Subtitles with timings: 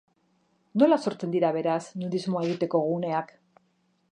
[0.83, 3.31] Nola sortzen dira, beraz, nudismoa egiteko guneak?